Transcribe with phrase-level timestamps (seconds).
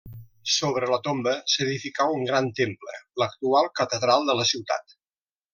[0.53, 5.01] Sobre la tomba s'edificà un gran temple, l'actual catedral de la ciutat.